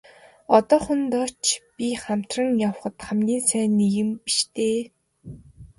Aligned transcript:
Одоохондоо 0.55 1.25
ч 1.43 1.45
би 1.75 1.87
хамтран 2.03 2.49
явахад 2.67 2.97
хамгийн 3.07 3.43
сайн 3.49 3.71
нэгэн 3.79 4.09
биш 4.23 4.37
дээ. 4.53 4.79